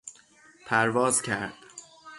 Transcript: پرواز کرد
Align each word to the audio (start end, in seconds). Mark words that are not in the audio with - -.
پرواز 0.67 1.21
کرد 1.21 1.53